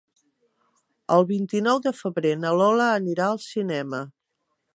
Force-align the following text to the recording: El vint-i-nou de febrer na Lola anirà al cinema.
El 1.17 1.27
vint-i-nou 1.31 1.81
de 1.89 1.93
febrer 1.99 2.33
na 2.45 2.55
Lola 2.63 2.89
anirà 2.95 3.29
al 3.31 3.43
cinema. 3.49 4.03